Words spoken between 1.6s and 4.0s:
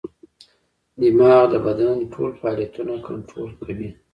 بدن ټول فعالیتونه کنټرول کوي.